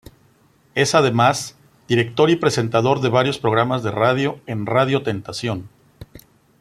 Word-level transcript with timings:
Es 0.73 0.95
además 0.95 1.55
director 1.87 2.31
y 2.31 2.35
presentador 2.35 3.01
de 3.01 3.09
varios 3.09 3.37
programas 3.37 3.83
de 3.83 3.91
radio 3.91 4.39
en 4.47 4.65
Radio 4.65 5.03
Tentación. 5.03 5.69